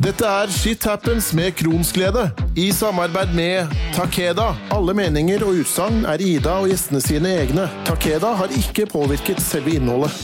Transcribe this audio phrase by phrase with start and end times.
[0.00, 2.22] Dette er Shit Happens med Kronsglede,
[2.56, 4.46] i samarbeid med Takeda.
[4.72, 7.66] Alle meninger og utsagn er Ida og gjestene sine egne.
[7.84, 10.16] Takeda har ikke påvirket selve innholdet.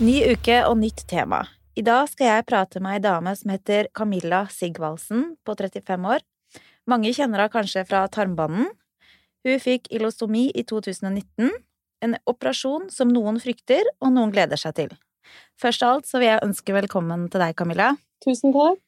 [0.00, 1.42] Ny uke og nytt tema.
[1.76, 6.24] I dag skal jeg prate med ei dame som heter Camilla Sigvaldsen, på 35 år.
[6.88, 8.72] Mange kjenner henne kanskje fra tarmbanen.
[9.44, 11.52] Hun fikk ilostomi i 2019,
[12.08, 15.00] en operasjon som noen frykter og noen gleder seg til.
[15.60, 17.92] Først av alt så vil jeg ønske velkommen til deg, Camilla.
[18.24, 18.80] Tusen takk.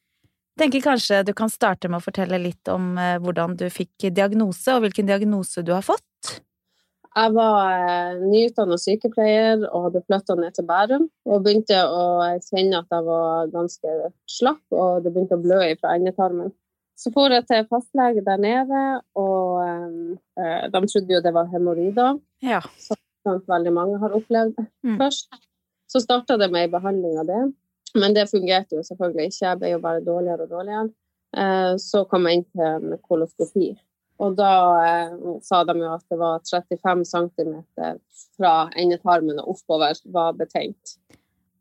[0.55, 4.71] Tenker kanskje du kan starte med å fortelle litt om eh, hvordan du fikk diagnose,
[4.71, 6.37] og hvilken diagnose du har fått?
[7.15, 11.07] Jeg var eh, nyutdannet sykepleier og hadde flytta ned til Bærum.
[11.27, 12.05] Og begynte å
[12.43, 13.95] kjenne at jeg var ganske
[14.31, 16.51] slapp, og det begynte å blø fra endetarmen.
[16.95, 18.83] Så for jeg til fastlege der nede,
[19.19, 22.19] og eh, de trodde jo det var hemoroider.
[22.43, 22.61] Ja.
[22.79, 24.99] Som veldig mange har opplevd Mm.
[25.01, 25.35] først.
[25.91, 27.41] Så starta det med en behandling av det,
[27.95, 29.43] men det fungerte jo selvfølgelig ikke.
[29.45, 30.89] Jeg ble jo bare dårligere og dårligere.
[31.37, 33.73] Eh, Så kom jeg inn til en koloskopi,
[34.19, 34.51] og da
[34.85, 37.55] eh, sa de jo at det var 35 cm
[38.37, 40.95] fra endetarmen og oppover var betent.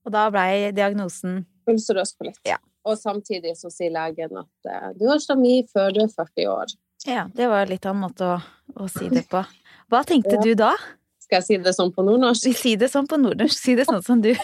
[0.04, 2.38] Og da blei diagnosen Ulcerøs kolitt.
[2.44, 2.58] Ja.
[2.84, 6.74] Og samtidig så sier legen at eh, du har stami før du er 40 år.
[7.08, 8.36] Ja, det var litt av en måte å,
[8.80, 9.40] å si det på.
[9.92, 10.42] Hva tenkte Ja.
[10.44, 10.72] du da?
[11.24, 12.52] Skal jeg si det sånn på nordnorsk?
[12.58, 13.56] Si det sånn på nordnorsk.
[13.56, 14.34] Si det sånn som du.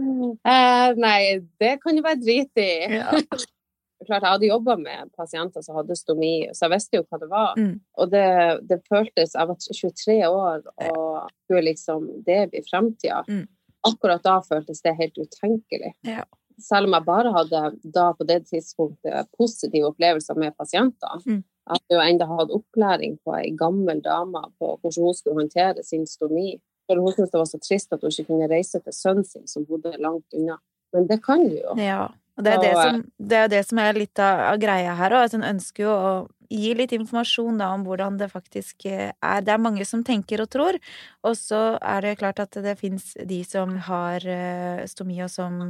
[0.00, 2.70] Eh, nei, det kan jo være drit i.
[2.94, 3.10] Ja.
[4.06, 7.28] Klart, jeg hadde jobba med pasienter som hadde stomi, så jeg visste jo hva det
[7.28, 7.58] var.
[7.60, 7.74] Mm.
[8.00, 8.30] Og det,
[8.70, 13.20] det føltes Jeg var 23 år, og skulle liksom Det i framtida.
[13.28, 13.44] Mm.
[13.90, 15.92] Akkurat da føltes det helt utenkelig.
[16.08, 16.24] Ja.
[16.60, 21.20] Selv om jeg bare hadde da på det tidspunktet positive opplevelser med pasienter.
[21.26, 21.42] Mm.
[21.70, 25.84] Jeg hadde jo enda hatt opplæring på ei gammel dame på hvordan hun skulle håndtere
[25.86, 26.56] sin stomi.
[26.90, 29.46] For hun syntes det var så trist at hun ikke kunne reise til sønnen sin,
[29.46, 30.58] som bodde langt unna.
[30.90, 31.76] Men det kan du jo.
[31.78, 32.08] Ja.
[32.40, 35.34] Og det er, det, som, det er det som er litt av, greia her òg.
[35.36, 36.12] Hun ønsker jo å
[36.50, 39.44] gi litt informasjon da, om hvordan det faktisk eh, er.
[39.44, 40.78] Det er mange som tenker og tror,
[41.22, 45.60] og så er det klart at det fins de som har eh, stomi, og som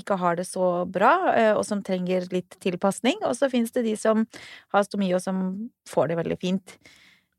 [0.00, 3.20] ikke har det så bra, eh, og som trenger litt tilpasning.
[3.28, 4.24] Og så fins det de som
[4.74, 6.76] har stomi, og som får det veldig fint.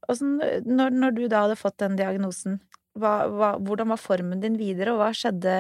[0.10, 2.58] Sånn, når, når du da hadde fått den diagnosen,
[3.00, 5.54] hva, hva, hvordan var formen din videre, og hva skjedde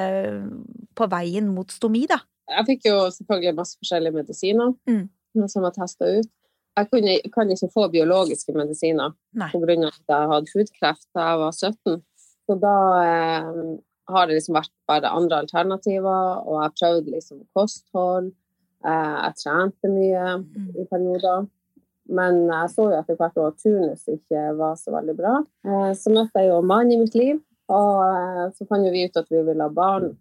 [0.97, 2.17] på veien mot stomi, da?
[2.49, 5.47] Jeg fikk jo selvfølgelig masse forskjellige medisiner Mm.
[5.47, 6.29] som jeg testa ut.
[6.79, 9.75] Jeg kunne, kan ikke få biologiske medisiner pga.
[9.91, 12.01] at jeg hadde hudkreft da jeg var 17.
[12.49, 13.49] Så da eh,
[14.09, 18.31] har det liksom vært bare andre alternativer, og jeg prøvde liksom kosthold.
[18.85, 20.69] Eh, jeg trente mye Mm.
[20.81, 21.47] i perioder.
[22.09, 25.33] Men jeg så jo etter hvert at turnus ikke var så veldig bra.
[25.65, 29.17] Eh, så møtte jeg jo mannen i mitt liv, og eh, så fant vi ut
[29.17, 30.17] at vi ville ha barn.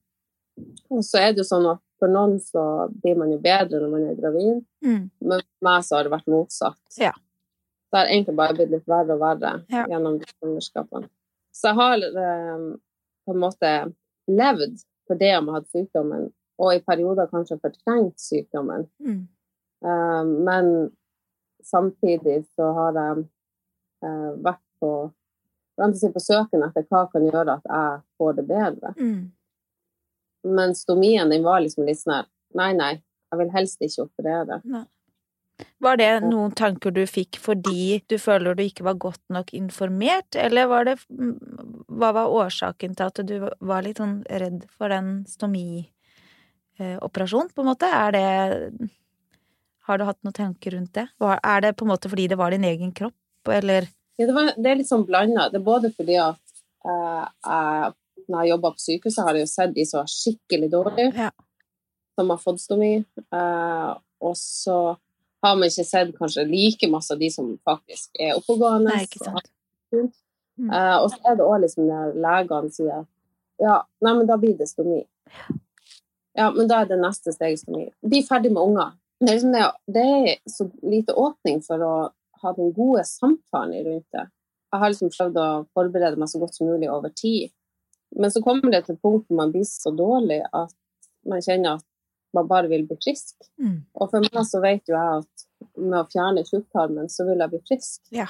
[0.91, 3.91] Og så er det jo sånn at for noen så blir man jo bedre når
[3.91, 5.11] man er gravid, Mm.
[5.23, 6.77] men for meg så har det vært motsatt.
[6.99, 7.13] Ja.
[7.91, 9.87] Det har egentlig bare blitt litt verre og verre Ja.
[9.87, 11.09] gjennom de svangerskapene.
[11.55, 11.97] Så jeg har
[13.29, 13.73] på en måte
[14.33, 16.29] levd for det om jeg hadde sykdommen,
[16.59, 18.87] og i perioder kanskje fortrengt sykdommen.
[19.05, 19.21] Mm.
[19.85, 20.71] Uh, men
[21.65, 23.25] samtidig så har jeg
[24.05, 24.93] uh, vært på,
[25.79, 28.95] på søken etter hva kan gjøre at jeg får det bedre.
[28.99, 29.21] Mm.
[30.49, 32.95] Men stomien den var liksom litt sånn her Nei, nei,
[33.29, 34.57] jeg vil helst ikke operere.
[35.83, 40.37] Var det noen tanker du fikk fordi du føler du ikke var godt nok informert,
[40.39, 45.25] eller var det Hva var årsaken til at du var litt sånn redd for den
[45.31, 47.87] stomioperasjonen, på en måte?
[47.91, 48.29] Er det
[49.89, 51.07] Har du hatt noen tanker rundt det?
[51.23, 53.83] Er det på en måte fordi det var din egen kropp, eller
[54.19, 55.49] Ja, det, var, det er litt sånn blanda.
[55.49, 56.41] Det er både fordi at
[56.85, 57.93] eh, jeg,
[58.29, 61.31] når jeg jobba på sykehuset, har jeg jo sett de som er skikkelig dårlige, Ja.
[62.19, 63.05] som har fått stomi.
[63.33, 63.93] Eh,
[64.27, 64.79] og så
[65.45, 68.95] har man ikke sett kanskje like masse av de som faktisk er oppegående.
[68.95, 69.51] Nei, ikke sant?
[69.95, 70.11] Mm.
[70.59, 70.71] Mm.
[70.75, 73.07] Eh, og så er det òg liksom når legene sier
[73.59, 75.01] ja, nei, men da blir det stomi.
[76.39, 77.89] Ja, men da er det neste steg stomi.
[78.07, 78.93] Bli ferdig med unger.
[79.19, 81.95] Det er, liksom det, det er så lite åpning for å
[82.43, 84.29] ha den gode samtalen rundt det.
[84.71, 87.51] Jeg har liksom prøvd å forberede meg så godt som mulig over tid.
[88.15, 90.71] Men så kommer det til et punkt hvor man blir så dårlig at
[91.29, 91.88] man kjenner at
[92.37, 93.37] man bare vil bli frisk.
[93.61, 93.81] Mm.
[93.95, 95.47] Og for meg så vet jo jeg at
[95.79, 98.03] med å fjerne tjukktarmen, så vil jeg bli frisk.
[98.15, 98.29] Ja.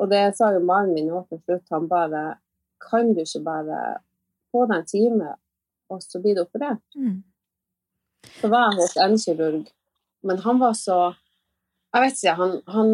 [0.00, 1.66] Og det sa jo mannen min òg til slutt.
[1.74, 2.24] Han bare
[2.80, 3.78] Kan du ikke bare
[4.50, 5.34] få deg en time,
[5.92, 6.80] og så blir du operert?
[6.96, 7.18] Mm.
[8.40, 9.66] Så var jeg hos en kirurg,
[10.24, 11.00] men han var så
[11.92, 12.90] Jeg vet ikke, han, han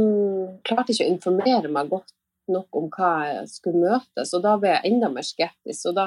[0.64, 2.14] klarte ikke å informere meg godt
[2.48, 5.90] nok om hva jeg skulle møte, så da ble jeg enda mer skeptisk.
[5.90, 6.06] Og da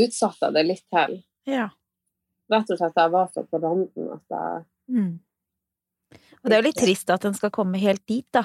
[0.00, 1.18] utsatte jeg det litt til.
[1.46, 1.66] Ja.
[2.52, 5.18] Rett og slett jeg var så på randen at jeg Mm.
[6.46, 8.44] Og det er jo litt trist at den skal komme helt dit, da.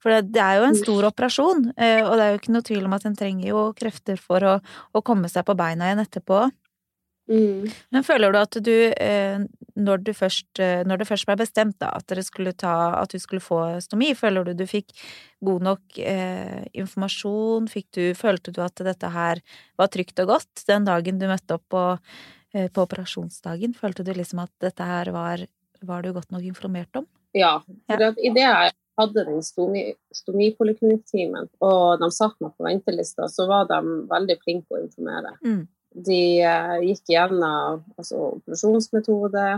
[0.00, 2.86] For det, er jo en stor operasjon, eh, og det er jo ikke noe tvil
[2.88, 4.58] om at en trenger jo krefter for å,
[4.92, 6.44] å komme seg på beina igjen etterpå.
[7.28, 7.72] mm.
[7.92, 9.44] Men føler du at du, eh,
[9.76, 12.16] når, du først, eh, når det først ble bestemt da, at,
[12.60, 14.92] ta, at du skulle få stomi, føler du du fikk
[15.44, 17.68] god nok eh, informasjon?
[17.96, 19.44] Du, følte du at dette her
[19.76, 22.24] var trygt og godt den dagen du møtte opp på, eh,
[22.54, 23.74] på operasjonsdagen?
[23.74, 25.42] Følte du liksom at dette her var,
[25.82, 27.06] var du godt nok informert om?
[27.34, 27.58] Ja.
[27.90, 28.12] For ja.
[28.22, 29.84] idet jeg hadde den stomi,
[30.14, 33.80] stomipoliklinikktimen, og de satte meg på ventelista, så var de
[34.10, 35.34] veldig flinke på å informere.
[35.44, 35.64] Mm.
[36.06, 39.48] De eh, gikk gjennom altså, operasjonsmetode,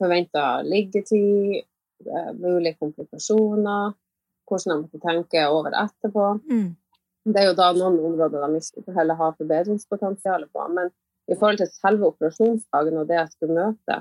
[0.00, 1.62] forventa liggetid,
[2.04, 3.94] eh, mulige komplikasjoner,
[4.48, 6.32] hvordan de måtte tenke over etterpå.
[6.48, 6.68] Mm.
[7.26, 10.66] Det er jo da noen områder de ikke heller har forbedringspotensial på.
[10.72, 10.92] Men
[11.28, 13.96] i forhold til selve operasjonsdagen og det jeg skulle møte,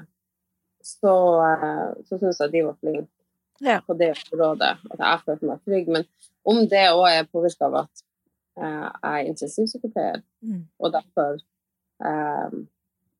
[0.85, 1.13] så,
[1.49, 3.07] eh, så syns jeg de var flinke
[3.61, 3.79] Ja.
[3.87, 4.77] på det området.
[4.91, 5.87] At jeg følte meg trygg.
[5.87, 6.03] Men
[6.45, 8.03] om det òg er påvirka av at
[8.57, 10.67] eh, jeg er intensivsykepleier, Mm.
[10.79, 11.37] og derfor
[12.05, 12.49] eh,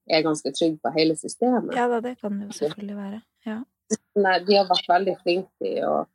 [0.10, 1.74] er ganske trygg på hele systemet.
[1.76, 3.22] Ja da, det kan det jo selvfølgelig være.
[3.46, 3.64] Ja.
[4.16, 6.06] Nei, de har vært veldig flinke i å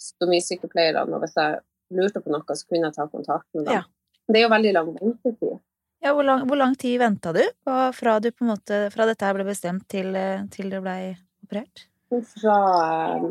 [0.00, 1.58] stomisykepleierne, og hvis jeg
[1.94, 3.74] lurte på noe, så kunne jeg ta kontakt med dem.
[3.74, 3.82] Ja.
[4.28, 5.58] Det er jo veldig lang ventetid.
[6.04, 7.40] Ja, hvor lang, hvor lang tid venta du
[7.96, 10.98] fra, du måte, fra dette her ble bestemt til, eh, til du ble
[11.46, 11.86] operert?
[12.12, 12.58] Fra
[13.16, 13.26] eh,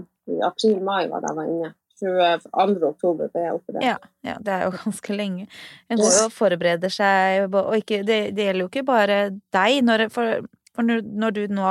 [0.50, 1.72] april-mai var det jeg var inne.
[2.04, 2.82] 22.
[2.88, 3.86] oktober ble jeg operert.
[3.86, 5.46] Ja, ja, det er jo ganske lenge.
[5.88, 9.22] En går jo og forbereder seg, og ikke, det, det gjelder jo ikke bare
[9.54, 9.80] deg.
[9.86, 10.42] Når, for
[10.74, 11.70] for når, når du nå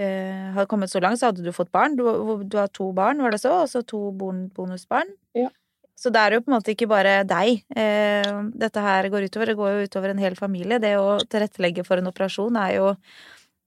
[0.00, 1.96] eh, har kommet så langt, så hadde du fått barn.
[1.98, 2.04] Du,
[2.44, 3.52] du har to barn, var det så?
[3.62, 5.12] Og så to bonusbarn.
[5.36, 5.50] Ja.
[5.96, 9.48] Så det er jo på en måte ikke bare deg eh, dette her går utover.
[9.48, 10.80] Det går jo utover en hel familie.
[10.82, 12.90] Det å tilrettelegge for en operasjon er jo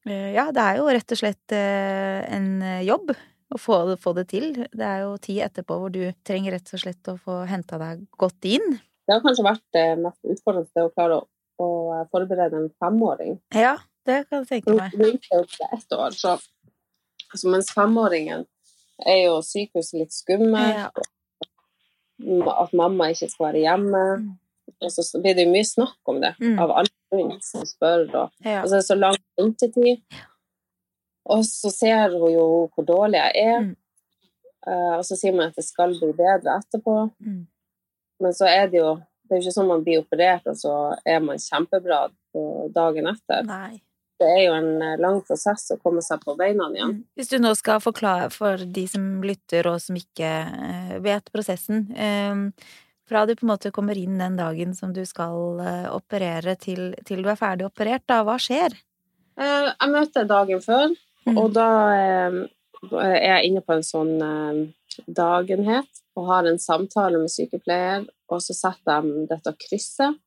[0.06, 2.52] eh, Ja, det er jo rett og slett eh, en
[2.86, 3.16] jobb
[3.50, 4.52] å få, få det til.
[4.70, 8.06] Det er jo tid etterpå hvor du trenger rett og slett å få henta deg
[8.22, 8.78] godt inn.
[9.10, 11.26] Det har kanskje vært det mest utfordrende å klare å,
[11.66, 11.70] å
[12.14, 13.40] forberede en femåring.
[13.58, 14.94] Ja, det kan jeg tenke meg.
[14.94, 18.46] Nå er jo ikke ett år, så altså, mens femåringen
[19.02, 20.92] er jo sykehuset litt skummelt, Ja.
[22.52, 24.04] At mamma ikke skal være hjemme.
[24.20, 24.30] Mm.
[24.86, 26.60] Og så blir det mye snakk om det Mm.
[26.60, 28.06] av alle rundt som spør.
[28.16, 28.32] Og,
[28.62, 30.02] og så er det så lang ventetid.
[31.26, 33.60] Og så ser hun jo hvor dårlig jeg er.
[33.60, 33.76] Mm.
[34.68, 36.96] Eh, og så sier man at det skal bli bedre etterpå.
[38.20, 38.96] Men så er det jo
[39.30, 40.72] det er jo ikke sånn man blir operert, og så
[41.06, 42.00] er man kjempebra
[42.74, 43.44] dagen etter.
[43.46, 43.76] Nei.
[44.20, 46.98] Det er jo en eh, lang prosess å komme seg på beina igjen.
[46.98, 47.02] Mm.
[47.16, 51.88] Hvis du nå skal forklare for de som lytter og som ikke eh, vet prosessen
[51.96, 52.44] eh,
[53.10, 56.92] Fra du på en måte kommer inn den dagen som du skal eh, operere til,
[57.08, 58.76] til du er ferdig operert, da, hva skjer?
[59.40, 60.92] Jeg møter dagen før,
[61.28, 61.36] Mm.
[61.38, 64.14] og da er jeg inne på en sånn
[65.06, 70.18] dagenhet og har en samtale med sykepleier, og så setter de dette krysset.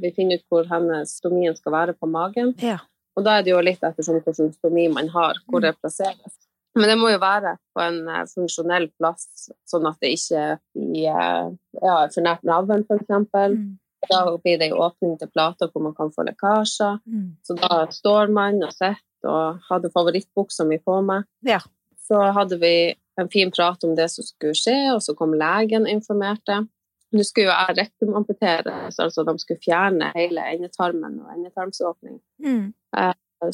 [0.00, 2.52] Vi finner ut hvor hennes stomien skal være på magen.
[2.60, 2.78] Ja.
[3.16, 5.66] Og da er det jo litt ettersom hvilken stomi man har, hvor Mm.
[5.68, 6.34] det plasseres.
[6.74, 11.06] Men det må jo være på en eh, funksjonell plass, sånn at det ikke blir
[11.06, 11.50] eh,
[11.82, 13.08] ja, for nært navlen, f.eks.
[13.08, 13.78] Mm.
[14.10, 16.98] Da blir det jo åpning til plater hvor man kan få lekkasjer.
[17.06, 17.36] Mm.
[17.46, 21.24] Så da står man og sitter og hadde favorittbuksa mi på meg.
[21.46, 21.60] Ja.
[22.04, 22.74] Så hadde vi
[23.16, 26.66] en fin prat om det som skulle skje, og så kom legen og informerte.
[27.14, 32.16] Nå skulle jo jeg rektumamputeres, altså de skulle fjerne hele endetarmen og endetarmsåpning.
[32.42, 32.72] Mm.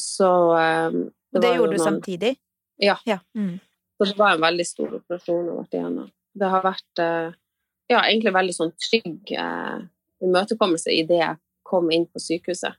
[0.01, 0.97] Så eh,
[1.35, 2.37] Det, jo gjorde du noen- samtidig?
[2.81, 2.97] Ja.
[3.07, 3.19] ja.
[3.37, 3.59] Mm.
[3.99, 6.09] Så det var en veldig stor operasjon å vært igjennom.
[6.41, 7.33] Det har vært eh,
[7.93, 9.81] ja, egentlig veldig sånn trygg eh,
[10.25, 11.37] imøtekommelse i det jeg
[11.69, 12.79] kom inn på sykehuset.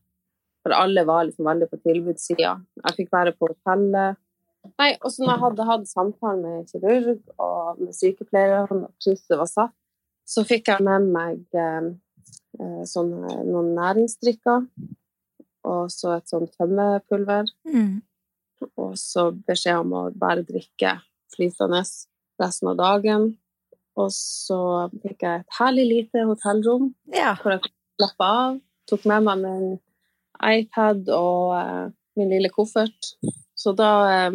[0.61, 2.55] For alle var liksom veldig på tilbudssida.
[2.85, 4.17] Jeg fikk være på hotellet.
[4.77, 9.39] Nei, og så når jeg hadde hatt samtale med kirurg og med sykepleiere, og krysset
[9.39, 9.73] var satt,
[10.28, 11.90] så fikk jeg med meg eh,
[12.88, 13.12] sånn,
[13.48, 14.66] noen næringsdrikker
[15.70, 18.01] og så et sånt tømmepulver Mm.
[18.78, 20.96] og så beskjed om å bare drikke
[21.36, 21.84] flytende
[22.42, 23.38] resten av dagen.
[23.98, 27.36] Og så fikk jeg et herlig lite hotellrom Ja.
[27.36, 28.60] hvor jeg slappe av.
[28.90, 29.80] Tok med meg min
[30.42, 33.13] iPad og eh, min lille koffert.
[33.56, 33.90] Så da
[34.28, 34.32] eh,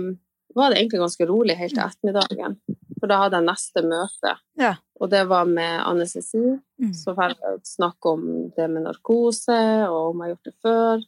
[0.54, 2.58] var det egentlig ganske rolig helt til ettermiddagen.
[3.06, 4.72] For da hadde jeg neste møte, Ja.
[5.00, 6.40] og det var med anestesi.
[6.82, 6.92] Mm.
[6.92, 8.24] Så får jeg snakke om
[8.56, 11.04] det med narkose, og om jeg har gjort det før.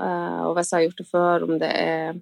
[0.00, 2.16] Eh, og hvis jeg har gjort det før, om det er,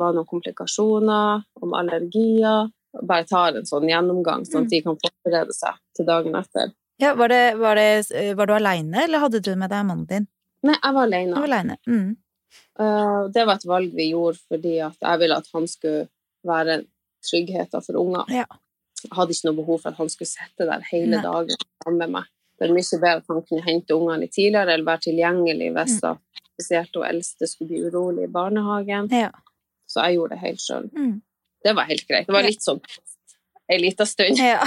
[0.00, 2.70] var noen komplikasjoner, om allergier.
[3.02, 6.72] Bare tar en sånn gjennomgang, sånn at de kan forberede seg til dagen etter.
[6.98, 10.26] ja var, det, var, det, var du aleine, eller hadde du med deg mannen din?
[10.64, 11.36] Nei, jeg var aleine.
[11.36, 11.40] alene.
[11.44, 11.76] var aleine.
[11.86, 12.16] Mm.
[12.80, 16.08] Eh, det var et valg vi gjorde fordi jeg ville at han skulle
[16.46, 16.86] være
[17.30, 18.24] tryggheten for unger.
[18.32, 18.46] Ja.
[19.02, 21.22] Jeg hadde ikke noe behov for at han skulle sitte der hele Nei.
[21.22, 22.30] dagen sammen med meg.
[22.58, 25.98] Det er mye bedre at han kunne hente ungene litt tidligere eller være tilgjengelig hvis
[26.02, 26.18] Mm.
[26.56, 29.10] spesielt hun eldste skulle bli urolig i barnehagen.
[29.12, 29.30] Ja.
[29.86, 30.88] Så jeg gjorde det helt sjøl.
[30.96, 31.20] Mm.
[31.64, 32.26] Det var helt greit.
[32.26, 32.80] Det var litt sånn
[33.68, 34.38] ei lita stund.
[34.38, 34.62] ja.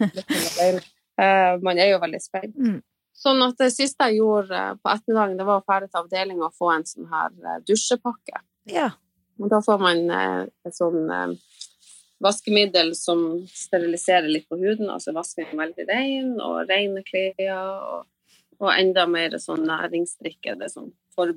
[1.16, 2.56] Eh, Man er jo veldig spent.
[2.58, 2.80] Mm.
[3.14, 6.48] Sånn at det siste jeg gjorde eh, på ettermiddagen, det var å ferdig til avdelinga
[6.48, 8.40] og få en sånn her eh, dusjepakke.
[8.66, 8.90] ja.
[9.42, 11.08] Og da får man en sånn
[12.22, 18.04] vaskemiddel som steriliserer litt på huden, altså vasker den veldig ren, og rene klær, og,
[18.60, 21.32] og enda mer sånn næringsdrikke, det som sånn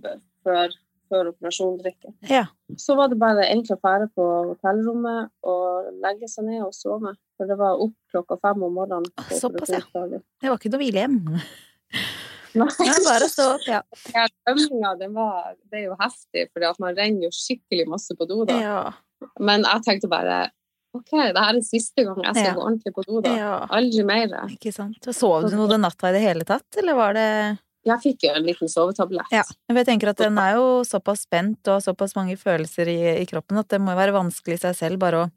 [0.45, 0.75] før,
[1.09, 2.13] før operasjondrikke.
[2.29, 2.45] Ja.
[2.77, 7.15] Så var det bare egentlig å fære på hotellrommet og legge seg ned og sove.
[7.37, 9.11] For det var opp klokka fem om morgenen.
[9.29, 9.83] Såpass, ja.
[9.85, 11.19] Det var ikke noe hvilehjem.
[12.57, 12.69] Nei,
[13.05, 13.81] bare stå opp, ja.
[14.15, 15.09] Ja, Svømminga, det,
[15.69, 18.57] det er jo heftig, for man renner jo skikkelig masse på do da.
[18.61, 18.79] Ja.
[19.41, 20.47] Men jeg tenkte bare
[20.95, 22.53] OK, det her er siste gang jeg skal Ja.
[22.55, 23.33] gå ordentlig på do, da.
[23.35, 23.53] ja.
[23.69, 24.27] Aldri mer.
[24.49, 24.97] Ikke sant.
[25.13, 28.31] Sov du noe den natta i det hele tatt, eller var det Jeg fikk jo
[28.35, 29.29] en liten sovetablett.
[29.31, 29.43] Ja.
[29.67, 33.25] Men jeg tenker at den er jo såpass spent og såpass mange følelser i, i
[33.29, 35.29] kroppen at det må jo være vanskelig i seg selv bare å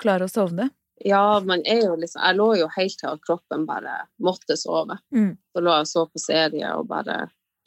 [0.00, 0.70] klare å sovne.
[1.04, 4.96] Ja, man er jo liksom Jeg lå jo helt til at kroppen bare måtte sove.
[5.12, 5.36] Mm.
[5.52, 7.16] Så lå jeg og så på serie og bare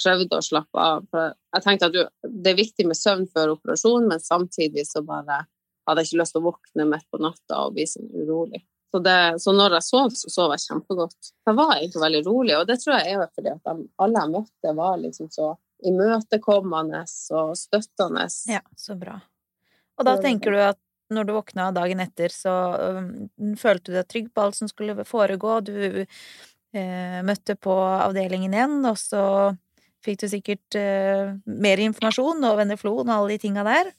[0.02, 1.04] prøvde å slappe av.
[1.12, 5.04] For jeg tenkte at du, det er viktig med søvn før operasjon, men samtidig så
[5.06, 5.44] bare
[5.86, 8.64] hadde jeg ikke lyst til å våkne midt på natta og bli sånn urolig.
[8.94, 11.32] Så, det, så når jeg sov, så sov jeg kjempegodt.
[11.50, 14.34] Jeg var egentlig veldig rolig, og det tror jeg er fordi at de, alle jeg
[14.38, 15.50] møtte, var liksom så
[15.86, 17.02] imøtekommende
[17.36, 18.24] og støttende.
[18.50, 19.18] Ja, så bra.
[20.00, 20.80] Og da tenker du at
[21.14, 22.54] når du våkna dagen etter, så
[23.60, 28.80] følte du deg trygg på alt som skulle foregå, du eh, møtte på avdelingen igjen,
[28.88, 29.26] og så
[30.06, 33.92] fikk du sikkert eh, mer informasjon og Veneflon og alle de tinga der.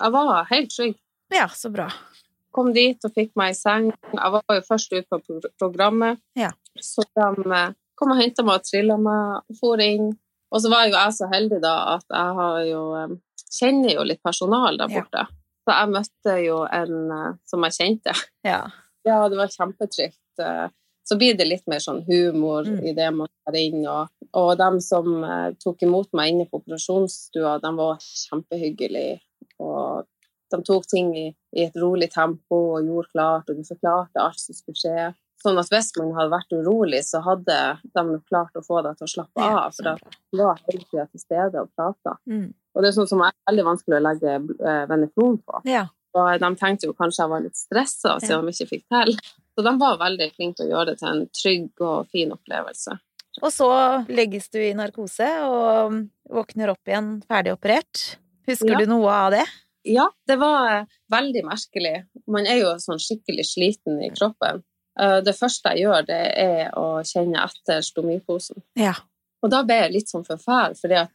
[0.00, 0.96] Jeg var helt trygg.
[1.30, 1.90] Ja, så bra.
[2.52, 3.92] kom dit og fikk meg i seng.
[4.12, 6.48] Jeg var jo først ute på programmet, Ja.
[6.82, 10.08] så de eh, kom og henta meg og trilla meg og for inn.
[10.50, 13.14] Og så var jo jeg så heldig da at jeg har jo eh,
[13.54, 15.00] kjenner jo litt personal der Ja.
[15.04, 15.26] borte.
[15.62, 18.16] Så jeg møtte jo en eh, som jeg kjente.
[18.44, 18.64] Ja.
[19.06, 20.18] Ja, det var kjempetrygt.
[21.06, 22.84] Så blir det litt mer sånn humor Mm.
[22.86, 25.06] i det man tar inn, og, og de som
[25.62, 29.20] tok imot meg inne på operasjonsstua, de var kjempehyggelige.
[29.62, 30.06] Og
[30.50, 34.40] de tok ting i, i et rolig tempo og gjorde klart, og de forklarte alt
[34.42, 35.10] som skulle skje.
[35.40, 37.60] Sånn at hvis man hadde vært urolig, så hadde
[37.96, 39.76] de klart å få deg til å slappe av.
[39.76, 42.18] For da de var hele tida til stede og prata.
[42.28, 42.50] Mm.
[42.74, 45.62] Og det er sånn som er veldig vanskelig å legge eh, veneflon på.
[45.70, 45.86] ja.
[46.18, 49.12] Og de tenkte jo kanskje jeg var litt stressa siden de ikke fikk til.
[49.54, 52.96] Så de var veldig flinke til å gjøre det til en trygg og fin opplevelse.
[53.38, 53.68] Og så
[54.10, 56.00] legges du i narkose og
[56.34, 58.02] våkner opp igjen ferdig operert.
[58.50, 58.78] Husker Ja.
[58.78, 59.44] du noe av det?
[59.84, 61.94] Ja, det var eh, veldig merkelig.
[62.28, 64.62] Man er jo sånn skikkelig sliten i kroppen.
[65.00, 68.62] Eh, Det første jeg gjør, det er å kjenne etter stomiposen.
[68.76, 68.94] Ja.
[69.42, 71.08] Og da ble jeg litt sånn forferd, for jeg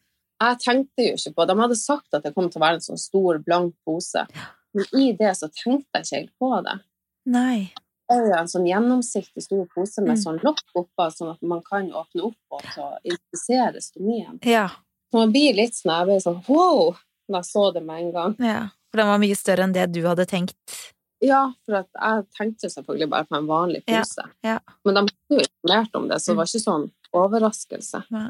[0.59, 2.97] tenkte jo ikke på De hadde sagt at det kom til å være en sånn
[2.99, 4.25] stor, blank pose.
[4.73, 6.79] Men i det så tenkte jeg ikke helt på det.
[7.27, 7.73] Nei.
[8.09, 10.23] Det er jo en sånn gjennomsiktig stor pose med Mm.
[10.23, 14.39] sånn lokk oppå, sånn at man kan åpne opp og så infisere stomien.
[14.43, 14.67] Ja.
[15.11, 16.95] Så man blir litt sånn, jeg ble sånn wow,
[17.29, 18.35] når jeg så det med en gang.
[18.39, 18.63] ja.
[18.91, 20.75] For den var mye større enn det du hadde tenkt.
[21.23, 24.23] Ja, for jeg tenkte selvfølgelig bare på en vanlig pose.
[24.45, 24.59] ja.
[24.85, 26.37] Men de hadde jo informert om det, så det Mm.
[26.37, 28.03] var ikke sånn overraskelse.
[28.11, 28.29] Ja.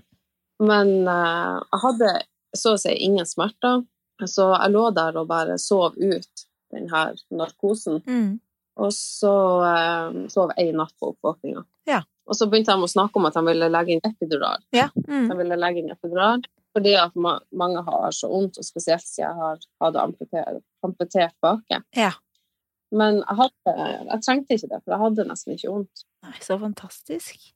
[0.63, 2.09] Men uh, jeg hadde
[2.55, 3.83] så å si ingen smerter,
[4.25, 8.01] så jeg lå der og bare sov ut den her narkosen.
[8.07, 8.39] Mm.
[8.79, 11.65] Og så uh, sov jeg en natt på oppvåkninga.
[11.87, 12.01] Ja.
[12.25, 14.63] Og så begynte de å snakke om at de ville legge inn epidural.
[14.73, 14.87] Ja.
[15.07, 15.27] Mm.
[15.29, 16.41] De ville legge inn epidural
[16.75, 21.35] fordi at ma mange har så vondt, og spesielt siden jeg har hadde amputert, amputert
[21.43, 21.81] bake.
[21.95, 22.11] Ja.
[22.95, 23.75] Men jeg, hadde,
[24.11, 26.05] jeg trengte ikke det, for jeg hadde nesten ikke vondt.
[26.25, 27.47] Nei, så fantastisk.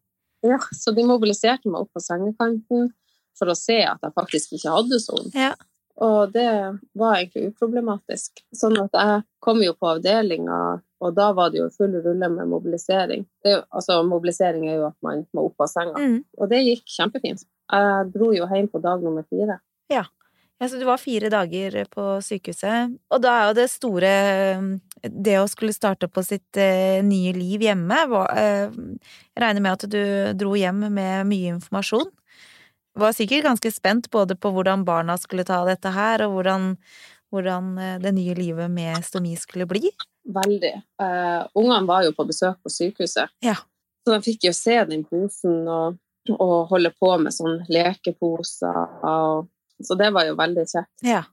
[0.46, 2.94] Ja, så de mobiliserte meg opp på sengekanten
[3.38, 5.36] for å se at jeg faktisk ikke hadde så vondt.
[5.36, 5.54] Ja.
[6.00, 6.50] Og det
[6.96, 8.44] var egentlig uproblematisk.
[8.56, 10.60] Sånn at jeg kom jo på avdelinga,
[11.00, 13.26] og da var det jo full rulle med mobilisering.
[13.44, 16.00] Det, altså, mobilisering er jo at man må opp av senga.
[16.00, 16.22] Mm.
[16.40, 17.44] Og det gikk kjempefint.
[17.72, 19.60] Jeg dro jo hjem på dag nummer fire.
[20.60, 24.10] Ja, så du var fire dager på sykehuset, og da er jo det store
[25.00, 29.78] Det å skulle starte på sitt eh, nye liv hjemme var, eh, Jeg regner med
[29.78, 30.02] at du
[30.36, 32.12] dro hjem med mye informasjon.
[33.00, 36.74] Var sikkert ganske spent både på hvordan barna skulle ta dette her, og hvordan,
[37.32, 39.92] hvordan eh, det nye livet med stomi skulle bli.
[40.30, 40.74] Veldig.
[41.02, 43.56] Uh, ungene var jo på besøk på sykehuset, Ja.
[44.06, 45.98] så de fikk jo se den posen og,
[46.36, 48.78] og holde på med sånn lekeposer.
[49.04, 49.48] Og
[49.82, 50.92] Så det var jo veldig kjekt.
[51.08, 51.24] Ja.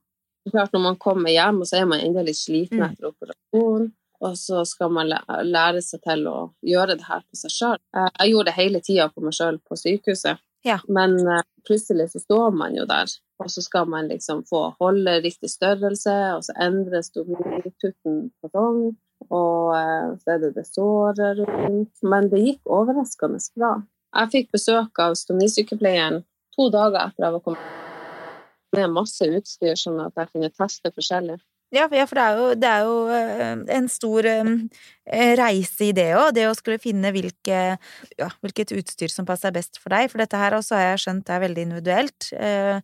[0.51, 2.93] Klart Når man kommer hjem, så er man enda litt sliten Mm.
[2.93, 3.93] etter operasjonen.
[4.21, 5.11] og så skal man
[5.45, 7.79] lære seg til å gjøre det her på seg sjøl.
[7.93, 10.81] Jeg gjorde det hele tida på meg sjøl på sykehuset, Ja.
[10.89, 13.11] men eh, plutselig så står man jo der,
[13.43, 17.23] og så skal man liksom få holde riktig størrelse, og så endres på
[18.53, 18.81] sånn,
[19.31, 21.93] og eh, så er det det såret rundt.
[22.03, 23.75] Men det gikk overraskende bra.
[24.17, 26.23] Jeg fikk besøk av stomisykepleieren
[26.57, 27.83] to dager etter jeg var kommet
[28.77, 31.39] med masse utstyr, sånn at jeg kunne teste forskjellig.
[31.75, 36.13] Ja, for- det er jo, det er jo eh, en stor eh, reise i det
[36.15, 37.59] òg, det å skulle finne hvilke,
[38.19, 40.11] ja, hvilket utstyr som passer best for deg.
[40.13, 42.33] For dette her også har jeg skjønt er veldig individuelt.
[42.39, 42.81] eh,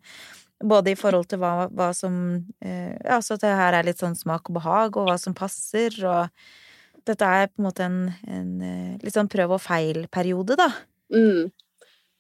[0.63, 2.15] Både i forhold til hva, hva som
[2.63, 5.91] eh, Ja, så det her er litt sånn smak og behag, og hva som passer,
[6.07, 6.29] og
[7.07, 7.97] dette er på en måte en,
[8.31, 10.69] en eh, litt sånn prøv og feil-periode, da.
[11.11, 11.51] Mm.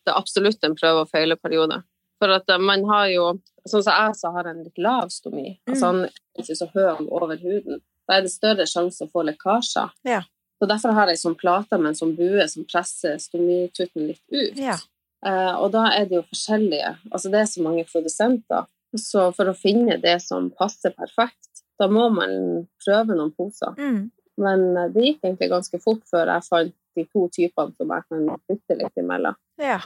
[0.02, 1.82] Det er absolutt en prøve- og feile-periode.
[2.22, 5.52] For at eh, man har jo Sånn som jeg, så har en litt lav stomi.
[5.70, 7.76] Altså han er ikke så høy over huden.
[8.10, 9.92] Da er det større sjanse å få lekkasjer.
[10.02, 10.24] Ja.
[10.58, 14.58] Så derfor har jeg sånn plate med en sånn bue som presser stomitutten litt ut.
[14.58, 14.74] Ja.
[15.22, 18.66] Eh, og da er det jo forskjellige Altså det er så mange produsenter.
[18.98, 23.78] Så for å finne det som passer perfekt, da må man prøve noen poser.
[23.78, 24.10] Mm.
[24.42, 28.10] Men eh, det gikk egentlig ganske fort før jeg fant de to typene som jeg
[28.10, 29.38] kan bytte litt imellom.
[29.62, 29.78] ja.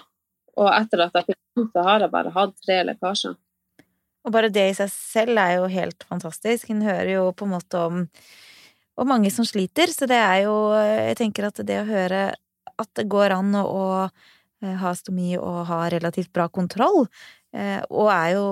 [0.57, 3.37] Og etter at jeg fikk den, så har jeg bare hatt tre lekkasjer.
[4.27, 6.71] Og bare det i seg selv er jo helt fantastisk.
[6.73, 8.01] En hører jo på en måte om,
[8.99, 12.23] om mange som sliter, så det er jo Jeg tenker at det å høre
[12.77, 13.85] at det går an å, å
[14.67, 17.07] eh, ha stomi og ha relativt bra kontroll,
[17.57, 18.45] eh, og er jo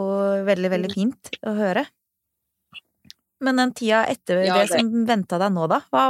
[0.46, 1.84] veldig, veldig fint å høre.
[3.44, 5.82] Men den tida etter Ja, det det- som venta deg nå, da?
[5.92, 6.04] Hva,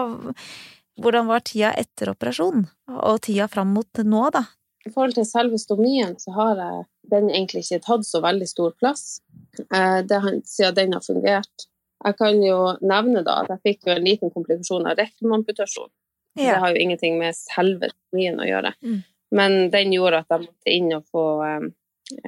[1.00, 2.68] hvordan var tida etter operasjon?
[2.94, 4.44] Og tida fram mot nå, da?
[4.84, 6.80] I forhold til selve stomien, så har jeg
[7.12, 9.20] den egentlig ikke tatt så veldig stor plass,
[9.60, 11.68] eh, det siden den har fungert.
[12.04, 15.88] Jeg kan jo nevne da at jeg fikk jo en liten komplikasjon av rektumamputasjon.
[16.37, 18.74] Det har jo ingenting med selve stomien å gjøre.
[18.82, 19.00] Mm.
[19.35, 21.68] Men den gjorde at jeg måtte inn og få eh,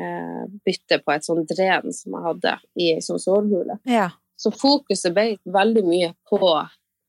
[0.00, 3.78] eh, bytte på et sånt dren som jeg hadde i ei sånn sårhule.
[3.90, 4.08] Ja.
[4.38, 6.40] Så fokuset ble veldig mye på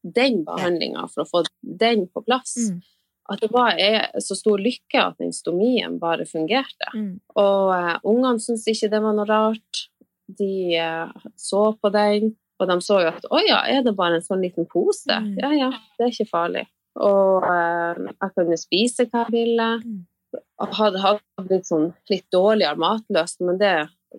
[0.01, 2.55] den behandlinga for å få den på plass.
[2.69, 2.81] Mm.
[3.27, 3.75] At det var
[4.23, 6.91] så stor lykke at instomien bare fungerte.
[6.95, 7.17] Mm.
[7.35, 9.81] Og uh, ungene syntes ikke det var noe rart.
[10.27, 14.19] De uh, så på den, og de så jo at å ja, er det bare
[14.19, 15.11] en sånn liten pose?
[15.11, 15.35] Mm.
[15.43, 16.65] Ja ja, det er ikke farlig.
[16.97, 19.69] Og uh, jeg kunne spise hva jeg ville.
[19.83, 19.99] Mm.
[20.37, 23.75] Jeg hadde, hatt litt, sånn litt dårligere matlyst, men det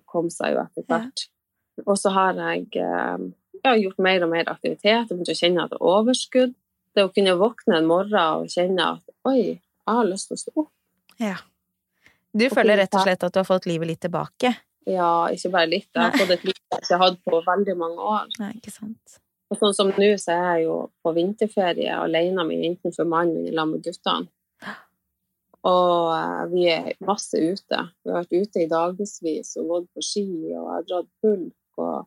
[0.08, 1.26] kom seg jo etter hvert.
[1.86, 3.26] Og så har jeg eh,
[3.64, 4.88] ja, gjort mer og mer aktivitet.
[4.90, 6.56] Jeg begynte å kjenne at det er overskudd.
[6.96, 10.42] Det å kunne våkne en morgen og kjenne at oi, jeg har lyst til å
[10.42, 10.72] stå opp.
[11.22, 11.36] Ja.
[12.32, 14.52] Du Og føler rett og slett at du har fått livet litt tilbake?
[14.88, 15.88] Ja, ikke bare litt.
[15.92, 18.28] Jeg har fått et liv jeg ikke har hatt på veldig mange år.
[18.40, 19.18] Nei, ikke sant.
[19.48, 23.38] Og sånn som nå, så er jeg jo på vinterferie alene med enten for mannen
[23.38, 24.28] min eller med guttene.
[25.68, 27.80] Og eh, vi er masse ute.
[28.04, 31.80] Vi har vært ute i dagevis og gått på ski og har dratt pulk.
[31.80, 32.06] Og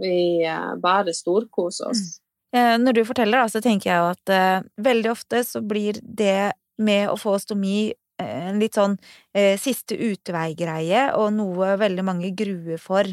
[0.00, 2.04] vi eh, bare storkoser oss.
[2.06, 5.98] Eh, Når du forteller, da, så tenker jeg jo at eh, veldig ofte så blir
[6.00, 8.96] det med å få stomi eh, en litt sånn
[9.36, 13.08] eh, siste utvei-greie, og noe veldig mange gruer for.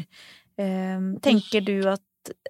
[0.56, 2.02] Eh, tenker du at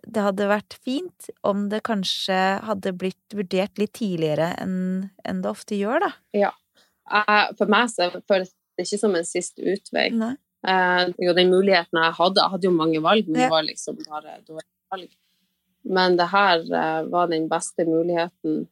[0.09, 4.79] det hadde vært fint om det kanskje hadde blitt vurdert litt tidligere enn
[5.27, 6.13] enn det ofte gjør, da?
[6.33, 6.53] Ja.
[7.59, 10.09] for meg så føles det ikke som en siste utvei.
[10.17, 10.33] Nei.
[10.67, 14.01] Eh, jo, den muligheten jeg hadde, jeg hadde jo mange valg, men det var liksom
[14.07, 15.13] bare dårlige valg.
[15.87, 18.67] Men det her eh, var den beste muligheten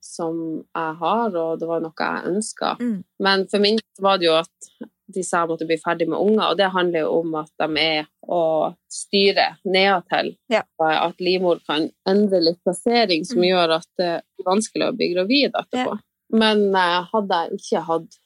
[0.00, 2.76] som jeg har, og det var noe jeg ønska.
[2.80, 3.02] Mm.
[3.20, 4.70] Men for min var det jo at
[5.10, 7.82] de sa jeg måtte bli ferdig med unger, og det handler jo om at de
[7.82, 8.42] er å
[8.90, 10.36] styre nedatil.
[10.52, 10.62] Ja.
[10.80, 13.48] At livmor kan endre litt plassering, som Mm.
[13.50, 15.98] gjør at det er vanskelig å bli gravid etterpå.
[16.32, 18.20] Men eh, hadde jeg ikke hatt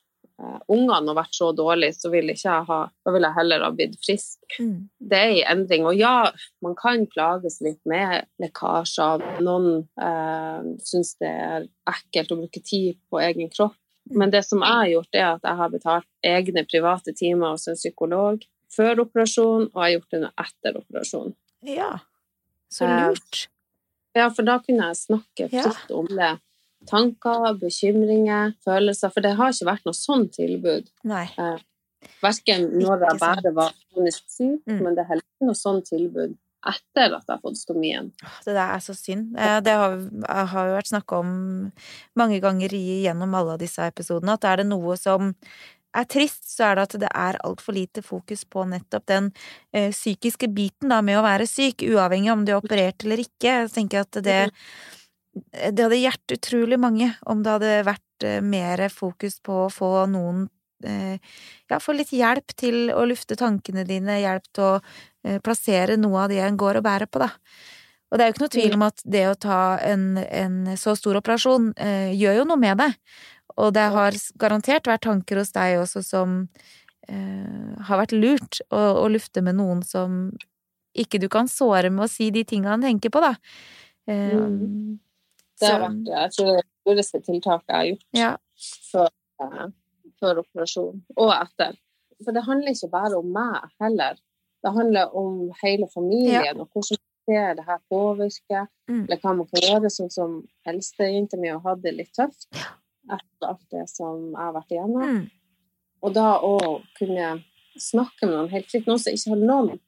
[0.68, 2.78] ungene og vært så dårlig, så ikke jeg ha
[3.14, 4.40] ville jeg heller ha blitt frisk.
[4.58, 4.88] Mm.
[4.98, 5.86] Det er en endring.
[5.86, 6.30] Og ja,
[6.64, 9.22] man kan plages litt med lekkasjer.
[9.46, 13.76] Noen eh, syns det er ekkelt å bruke tid på egen kropp.
[14.10, 17.68] Men det som jeg har gjort, er at jeg har betalt egne private timer hos
[17.70, 18.42] en psykolog
[18.74, 21.34] før operasjon, og jeg har gjort det etter operasjon.
[21.64, 21.92] Ja.
[22.72, 23.46] Så Eh, lurt.
[24.14, 25.62] Ja, for da kunne jeg snakke Ja.
[25.62, 26.38] fritt om det.
[26.86, 29.12] Tanker, bekymringer, følelser.
[29.14, 30.88] For det har ikke vært noe sånn tilbud.
[31.04, 31.26] Nei.
[32.22, 34.82] Verken når jeg bare var kronisk syk, Mm.
[34.82, 38.10] men det er heller ikke noe sånn tilbud etter at jeg har fått stomien.
[38.44, 39.36] Det der er så synd.
[39.38, 39.98] Eh, Det har,
[40.46, 41.72] har jo vært snakka om
[42.16, 45.34] mange ganger gjennom alle disse episodene, at er det noe som
[45.94, 49.32] er trist, så er det at det er altfor lite fokus på nettopp den
[49.72, 53.52] eh, psykiske biten da, med å være syk, uavhengig om du er operert eller ikke.
[53.60, 54.50] Jeg tenker at det,
[55.34, 59.92] det hadde hjulpet utrolig mange om det hadde vært eh, mer fokus på å få
[60.10, 60.46] noen
[60.86, 61.16] eh,
[61.70, 66.24] ja, få litt hjelp til å lufte tankene dine, hjelp til å eh, plassere noe
[66.24, 67.32] av det en går og bærer på, da.
[68.12, 70.92] Og det er jo ikke noe tvil om at det å ta en, en så
[70.94, 71.72] stor operasjon
[72.14, 72.86] gjør jo noe med det.
[73.60, 76.36] Og det har garantert vært tanker hos deg også som
[77.08, 80.32] eh, har vært lurt å, å, lufte med noen som
[80.94, 83.34] ikke du kan såre med å si de tinga han tenker på, da.
[84.10, 84.98] Eh, mm.
[85.64, 88.30] Det har vært jeg tror det lureste tiltaket jeg har gjort ja.
[88.90, 89.10] før,
[89.44, 89.66] eh,
[90.20, 91.80] før operasjon, og etter.
[92.22, 94.20] For det handler ikke bare om meg heller.
[94.64, 96.54] Det handler om hele familien, ja.
[96.56, 99.04] og hvordan ser det her påvirker, mm.
[99.04, 100.36] eller hva man kan gjøre, sånn som
[100.68, 102.48] eldstejenta mi hatt det litt tøft
[103.04, 105.16] etter alt det som jeg har vært igjennom.
[105.16, 105.24] Mm.
[106.04, 106.54] Og da å
[106.98, 107.30] kunne
[107.80, 109.82] snakke med noen helt fritt, noen som ikke har noen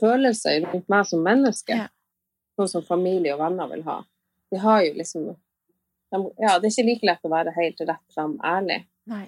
[0.00, 1.88] følelser rundt meg som menneske, ja.
[2.58, 3.98] sånn som familie og venner vil ha.
[4.52, 8.16] De har jo liksom de, Ja, det er ikke like lett å være helt rett
[8.16, 8.82] fram ærlig.
[9.08, 9.24] Nei.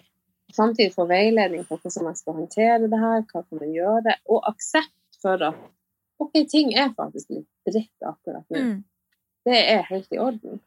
[0.54, 4.50] Samtidig få veiledning på hvordan man skal håndtere det her, hva kan man gjøre, og
[4.52, 5.62] aksept for at
[6.22, 8.60] OK, ting er faktisk litt dritt akkurat nå.
[8.60, 8.76] Mm.
[9.44, 10.60] Det er helt i orden.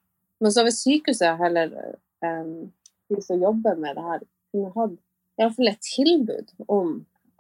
[0.44, 1.72] Men så hvis sykehuset heller
[2.26, 2.74] um,
[3.10, 4.98] de som jobber med det her, kunne hatt
[5.38, 6.92] iallfall et tilbud om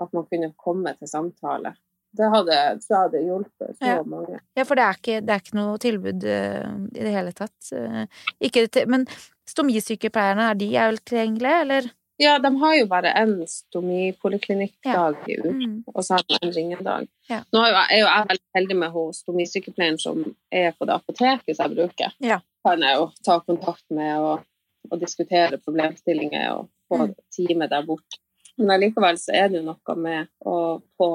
[0.02, 1.74] at man kunne komme til samtale.
[2.18, 4.00] Det hadde, tror jeg hadde hjulpet så ja.
[4.08, 4.40] mange.
[4.58, 7.70] Ja, for det er ikke, det er ikke noe tilbud uh, i det hele tatt.
[7.72, 9.06] Uh, ikke, men
[9.48, 11.94] stomisykepleierne, er de vel tilgjengelige, eller?
[12.18, 15.30] Ja, de har jo bare én stomipoliklinikkdag ja.
[15.30, 15.80] i uka, mm.
[15.94, 17.08] og så har de en ringedag.
[17.30, 17.44] Ja.
[17.54, 20.90] Nå er jo, jeg, er jo jeg veldig heldig med hun stomisykepleieren som er på
[20.90, 22.16] det apoteket som jeg bruker.
[22.26, 22.40] Ja.
[22.66, 24.48] Kan jeg jo ta kontakt med og
[24.92, 27.14] og diskutere problemstillinger og få mm.
[27.36, 28.22] time der borte.
[28.58, 30.58] Men allikevel så er det jo noe med å
[30.98, 31.10] få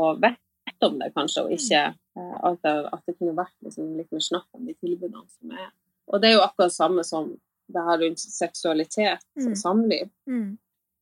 [0.87, 4.25] om det, kanskje, og ikke eh, at, det, at det kunne vært liksom litt mer
[4.25, 5.71] snakk om de tilbudene som er.
[6.13, 7.33] Og det er jo akkurat det samme som
[7.73, 9.57] det her rundt seksualitet og mm.
[9.57, 10.11] samliv.
[10.29, 10.51] Mm.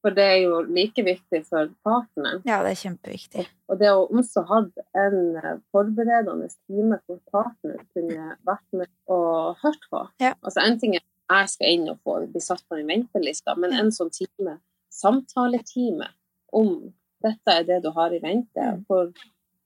[0.00, 2.40] For det er jo like viktig for partneren.
[2.48, 3.44] Ja, det er kjempeviktig.
[3.68, 4.62] Og det å også ha
[5.02, 10.06] en eh, forberedende time for partner kunne vært med og hørt på.
[10.22, 10.32] Ja.
[10.40, 13.74] Altså En ting er jeg skal inn og få bli satt på den ventelista, men
[13.76, 14.56] en sånn time,
[14.90, 16.08] samtaletime
[16.56, 16.90] om
[17.22, 19.12] dette er det du har i vente, hvor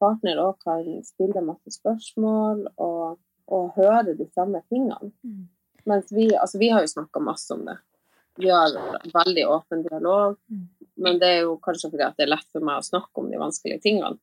[0.03, 5.13] partner òg kan stille masse spørsmål og, og, høre de samme tingene.
[5.25, 5.47] Mm.
[5.91, 7.77] Mens vi, altså vi har jo snakka masse om det.
[8.41, 8.73] Vi har
[9.15, 10.63] veldig åpen dialog, mm.
[11.05, 13.29] men det er jo kanskje fordi at det er lett for meg å snakke om
[13.31, 14.19] de vanskelige tingene.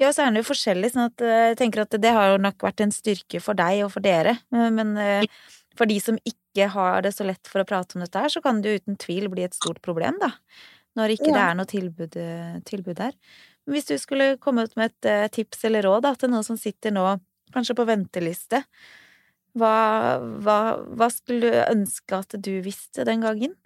[0.00, 2.38] Ja, så er det jo forskjellig, sånn at eh, jeg tenker at det har jo
[2.40, 5.26] nok vært en styrke for deg og for dere, men eh,
[5.76, 8.40] for de som ikke har det så lett for å prate om dette her, så
[8.44, 10.32] kan det jo uten tvil bli et stort problem, da.
[10.98, 11.34] Når ikke ja.
[11.34, 12.16] det er noe tilbud,
[12.66, 13.12] tilbud der.
[13.70, 16.58] Hvis du skulle komme ut med et uh, tips eller råd da, til noen som
[16.58, 17.04] sitter nå
[17.54, 18.62] kanskje på venteliste,
[19.58, 19.74] hva,
[20.42, 20.58] hva,
[20.94, 23.56] hva skulle du ønske at du visste den gangen?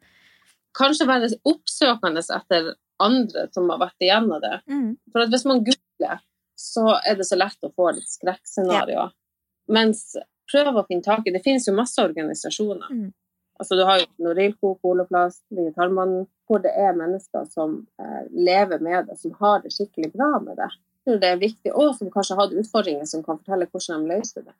[0.77, 4.55] Kanskje være oppsøkende etter andre som har vært igjennom det.
[4.71, 4.95] Mm.
[5.12, 6.23] For hvis man googler,
[6.59, 9.12] så er det så lett å få litt skrekkscenarioer.
[9.12, 9.75] Ja.
[9.75, 10.14] Mens
[10.51, 12.90] prøv å finne tak i Det finnes jo masse organisasjoner.
[12.90, 13.12] Mm.
[13.61, 19.09] Altså, du har jo Norilco, Coloplast, Digitalmannen, hvor det er mennesker som eh, lever med
[19.11, 20.71] det, som har det skikkelig bra med det.
[21.05, 24.55] Det er viktig, og som kanskje har utfordringer som kan fortelle hvordan de løser det.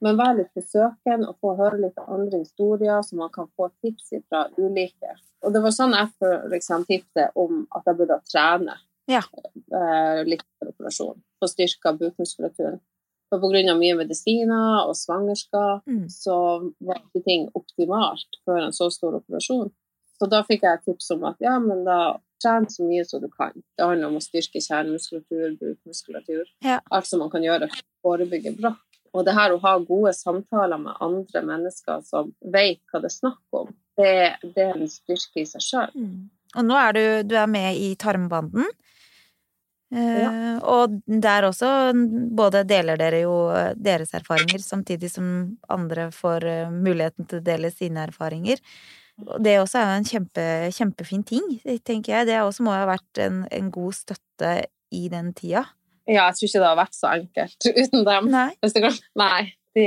[0.00, 4.14] Men vær litt besøken og få høre litt andre historier, så man kan få tips
[4.28, 5.16] fra ulike.
[5.44, 6.70] Og det var sånn jeg f.eks.
[6.88, 8.76] tipset om at jeg burde trene
[9.10, 9.20] ja.
[9.20, 11.20] eh, litt for operasjon.
[11.40, 12.80] Få styrka bukmuskulaturen.
[13.30, 13.76] For pga.
[13.78, 16.08] mye medisiner og svangerskap, mm.
[16.10, 16.36] så
[16.82, 19.70] var ikke ting optimalt før en så stor operasjon.
[20.18, 23.28] Så da fikk jeg tips om at ja, men da tren så mye som du
[23.32, 23.54] kan.
[23.76, 26.48] Det handler om å styrke kjernemuskulatur, bukmuskulatur.
[26.64, 26.80] Ja.
[26.90, 28.82] Alt som man kan gjøre for å forebygge brakk.
[29.16, 33.16] Og det her å ha gode samtaler med andre mennesker som vet hva det er
[33.16, 34.12] snakk om, det,
[34.54, 35.96] det er en styrke i seg sjøl.
[35.96, 36.28] Mm.
[36.58, 38.68] Og nå er du, du er med i Tarmbanden.
[39.90, 40.30] Ja.
[40.30, 41.68] Eh, og der også
[42.36, 45.26] både deler dere jo eh, deres erfaringer, samtidig som
[45.70, 48.62] andre får eh, muligheten til å dele sine erfaringer.
[49.26, 51.48] Og det også er jo en kjempe, kjempefin ting,
[51.84, 52.30] tenker jeg.
[52.30, 54.54] Det også må ha vært en, en, god støtte
[54.96, 55.66] i den tida.
[56.08, 58.30] Ja, jeg tror ikke det har vært så enkelt uten dem.
[58.32, 58.48] Nei.
[59.20, 59.42] Nei.
[59.76, 59.84] De,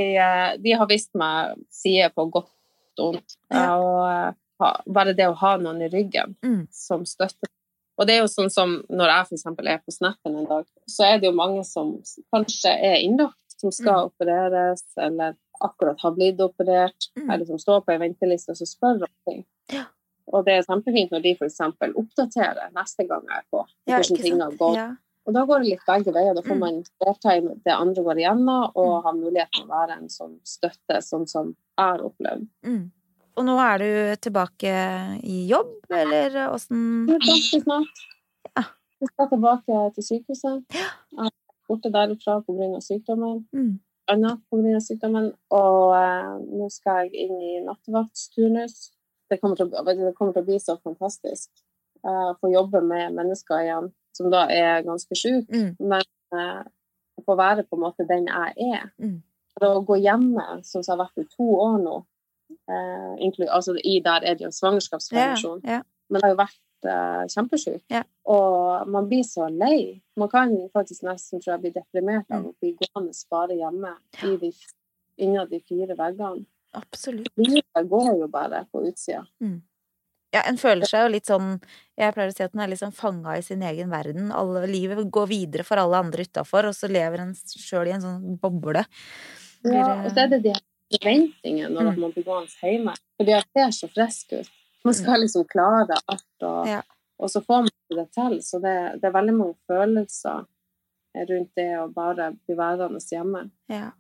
[0.63, 3.39] de, har vist meg sider på godt og vondt.
[3.51, 3.65] Ja.
[3.79, 6.61] Og bare det å ha noen i ryggen mm.
[6.71, 7.49] som støtter
[7.97, 9.45] og det er jo sånn som når jeg f.eks.
[9.53, 11.95] er på Snappen en dag, så er det jo mange som
[12.34, 14.12] kanskje er innlagt, som skal mm.
[14.12, 17.29] opereres, eller akkurat har blitt operert, mm.
[17.29, 19.43] eller som står på ei venteliste og så spør om ting.
[19.71, 19.86] Ja.
[20.34, 21.62] Og det er kjempefint når de f.eks.
[21.62, 24.79] oppdaterer neste gang jeg er på hvordan ja, ting har gått.
[24.79, 24.89] Ja.
[25.23, 26.34] Og da går det litt begge veier.
[26.36, 26.63] Da får Mm.
[26.63, 30.39] man delta i det andre går igjennom, og har mulighet til å være en sånn
[30.43, 32.47] støtte, sånn som jeg har opplevd.
[32.65, 32.91] Mm.
[33.37, 33.87] Og nå er du
[34.21, 34.73] tilbake
[35.25, 38.03] i jobb, eller åssen ganske snart.
[38.57, 38.63] Ja.
[39.01, 40.61] Jeg skal tilbake til sykehuset.
[40.77, 41.31] Jeg er
[41.67, 42.67] borte derfra pga.
[42.81, 43.41] sykdommen.
[43.53, 43.71] mm.
[44.11, 44.79] Anna pga.
[44.83, 45.31] sykdommen.
[45.49, 48.91] Og eh, nå skal jeg inn i nattevaktsturnus.
[49.31, 51.49] Det kommer, til, å- det kommer til å bli så fantastisk.
[52.05, 55.49] Eh, få jobbe med mennesker igjen som da er ganske syke.
[55.49, 55.75] Mm.
[55.79, 56.03] Men
[56.37, 56.63] eh,
[57.25, 58.89] få være på en måte den jeg er.
[59.01, 59.21] Mm.
[59.63, 61.99] Å gå hjemme, som jeg har vært i to år nå,
[62.67, 65.81] altså i der er det jo Ja, svangerskapspermisjon, ja.
[66.09, 67.81] men jeg har jo vært uh, kjempesjuk.
[67.89, 68.03] Ja.
[68.25, 70.01] Og man blir så lei.
[70.17, 72.47] Man kan faktisk nesten tror jeg, bli deprimert av Mm.
[72.49, 74.51] å bli gående bare hjemme i de,
[75.17, 76.45] innad de fire veggene.
[76.73, 77.29] Absolutt.
[77.37, 79.25] Livet går jo bare på utsida.
[80.33, 81.61] Ja, en føler seg jo litt sånn
[81.95, 84.31] Jeg pleier å si at en er litt sånn fanga i sin egen verden.
[84.33, 88.01] Alle, livet går videre for alle andre utafor, og så lever en sjøl i en
[88.01, 88.81] sånn boble.
[89.63, 90.53] Ja, det- og så er det de
[90.93, 91.99] her forventningene når Mm.
[91.99, 92.93] man blir gående hjemme.
[93.17, 94.49] Fordi jeg ser så frisk ut.
[94.86, 96.82] Man skal liksom klare alt, og, Ja.
[97.19, 98.39] og så får man det til.
[98.41, 100.45] Så det, det er veldig mange følelser
[101.15, 103.49] rundt det å bare bli værende hjemme.
[103.69, 103.91] Ja.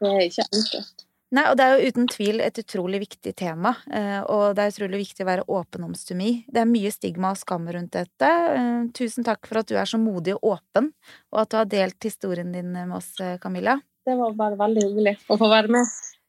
[0.00, 1.04] Det er ikke enkelt.
[1.30, 4.70] Nei, og det er jo uten tvil et utrolig viktig tema, eh, og det er
[4.70, 6.46] utrolig viktig å være åpen om stomi.
[6.50, 8.22] Det er mye stigma og skam rundt dette.
[8.22, 10.92] Eh, Tusen takk for at du er så modig og åpen,
[11.30, 13.78] og at du har delt historien din med oss, eh, Camilla.
[14.06, 15.84] Det var bare veldig hyggelig å få være med.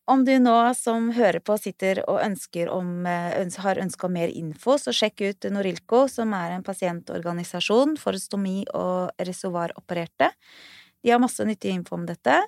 [0.10, 2.18] Om du nå som hører på sitter og
[2.74, 7.96] om, eh, har ønske om mer info, så sjekk ut Norilco, som er en pasientorganisasjon
[7.96, 10.32] for stomi- og reservoaropererte.
[11.04, 12.42] De har masse nyttig info om dette.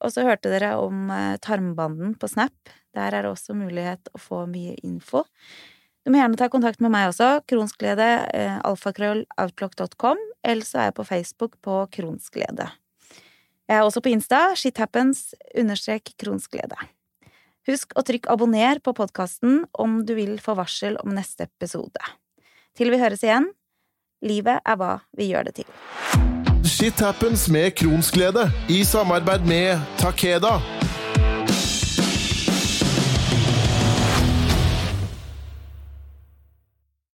[0.00, 2.54] Og så hørte dere om eh, tarmbanden på Snap.
[2.94, 5.24] Der er det også mulighet å få mye info.
[6.06, 7.44] Du må gjerne ta kontakt med meg også.
[7.44, 10.16] Kronsglede, alfakrølloutlock.com.
[10.44, 12.70] eller så er jeg på Facebook på Kronsglede.
[13.68, 16.78] Jeg er også på Insta, shithappens, understrek kronsglede.
[17.70, 22.02] Husk å trykke abonner på podkasten om du vil få varsel om neste episode.
[22.74, 23.46] Til vi høres igjen,
[24.26, 25.70] livet er hva vi gjør det til.
[26.66, 30.58] Shit happens med Kronsglede i samarbeid med Takeda.